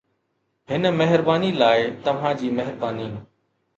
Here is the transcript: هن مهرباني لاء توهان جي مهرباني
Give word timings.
هن 0.69 0.89
مهرباني 0.93 1.51
لاء 1.51 2.01
توهان 2.03 2.35
جي 2.35 2.51
مهرباني 2.51 3.11